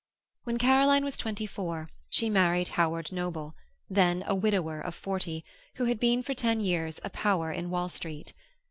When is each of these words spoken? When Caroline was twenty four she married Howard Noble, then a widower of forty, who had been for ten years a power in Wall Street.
When 0.45 0.57
Caroline 0.57 1.03
was 1.05 1.15
twenty 1.15 1.45
four 1.45 1.91
she 2.09 2.27
married 2.27 2.69
Howard 2.69 3.11
Noble, 3.11 3.53
then 3.87 4.23
a 4.25 4.33
widower 4.33 4.81
of 4.81 4.95
forty, 4.95 5.45
who 5.75 5.85
had 5.85 5.99
been 5.99 6.23
for 6.23 6.33
ten 6.33 6.59
years 6.59 6.99
a 7.03 7.11
power 7.11 7.51
in 7.51 7.69
Wall 7.69 7.87
Street. 7.87 8.33